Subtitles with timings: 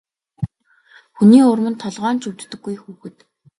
[1.15, 3.15] Хүний урманд толгой нь ч өвддөггүй хүүхэд.